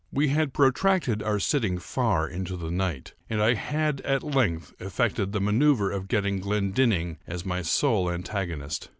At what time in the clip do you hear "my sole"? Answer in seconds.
7.45-8.09